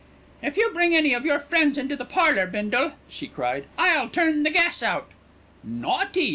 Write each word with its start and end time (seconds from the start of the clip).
"If 0.41 0.57
you 0.57 0.71
bring 0.73 0.95
any 0.95 1.13
of 1.13 1.27
your 1.27 1.37
friends 1.37 1.77
into 1.77 1.95
the 1.95 2.05
parlour, 2.05 2.47
Bindle," 2.47 2.93
she 3.07 3.27
cried, 3.27 3.65
"I'll 3.77 4.09
turn 4.09 4.41
the 4.41 4.49
gas 4.49 4.81
out." 4.81 5.11
"Naughty!" 5.63 6.29